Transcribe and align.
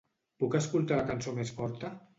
Puc 0.43 0.57
escoltar 0.61 0.99
la 1.01 1.07
cançó 1.11 1.39
més 1.41 1.57
forta? 1.61 1.95